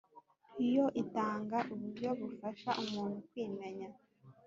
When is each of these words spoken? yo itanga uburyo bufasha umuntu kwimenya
yo 0.73 0.85
itanga 1.01 1.57
uburyo 1.73 2.09
bufasha 2.19 2.69
umuntu 2.83 3.17
kwimenya 3.27 3.89